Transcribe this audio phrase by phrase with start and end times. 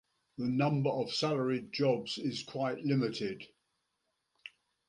[0.39, 3.45] The number of salaried jobs is quite limited.